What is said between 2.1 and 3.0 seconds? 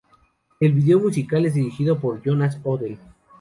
Jonas Odell.